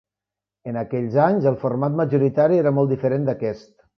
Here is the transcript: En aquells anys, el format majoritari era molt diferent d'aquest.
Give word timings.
En 0.71 0.79
aquells 0.81 1.17
anys, 1.25 1.45
el 1.51 1.59
format 1.65 1.99
majoritari 2.01 2.59
era 2.65 2.75
molt 2.79 2.95
diferent 2.97 3.31
d'aquest. 3.31 3.71